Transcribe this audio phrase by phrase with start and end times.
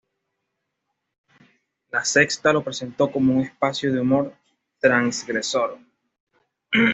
[1.91, 4.35] La Sexta lo presentó como "un espacio de humor
[4.79, 5.77] transgresor".